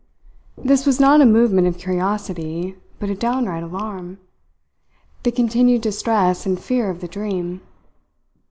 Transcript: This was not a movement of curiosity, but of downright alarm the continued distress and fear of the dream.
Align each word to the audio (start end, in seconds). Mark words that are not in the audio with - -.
This 0.57 0.87
was 0.87 0.99
not 0.99 1.21
a 1.21 1.27
movement 1.27 1.67
of 1.67 1.77
curiosity, 1.77 2.75
but 2.99 3.11
of 3.11 3.19
downright 3.19 3.61
alarm 3.61 4.17
the 5.21 5.31
continued 5.31 5.83
distress 5.83 6.43
and 6.43 6.59
fear 6.59 6.89
of 6.89 7.01
the 7.01 7.07
dream. 7.07 7.61